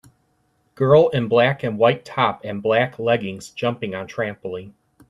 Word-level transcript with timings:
Girl 0.73 1.09
in 1.09 1.27
black 1.27 1.61
and 1.61 1.77
white 1.77 2.03
top 2.03 2.43
and 2.43 2.63
black 2.63 2.97
leggings 2.97 3.51
jumping 3.51 3.93
on 3.93 4.07
trampoline. 4.07 4.73